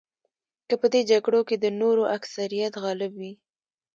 که 0.67 0.75
په 0.81 0.87
دې 0.93 1.01
جګړو 1.09 1.41
کې 1.47 1.55
د 1.59 1.65
نورو 1.81 2.03
اکثریت 2.17 2.73
غالب 2.83 3.11
وي. 3.19 3.33